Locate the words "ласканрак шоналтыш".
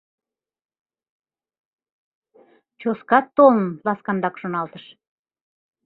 3.85-4.85